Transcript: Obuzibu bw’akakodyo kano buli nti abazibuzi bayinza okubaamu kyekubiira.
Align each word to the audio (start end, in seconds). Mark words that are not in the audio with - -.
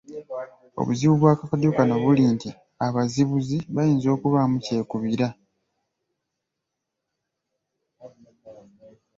Obuzibu 0.79 1.15
bw’akakodyo 1.21 1.69
kano 1.77 1.95
buli 2.03 2.23
nti 2.33 2.49
abazibuzi 2.85 3.57
bayinza 3.75 4.07
okubaamu 4.15 4.57
kyekubiira. 4.65 5.27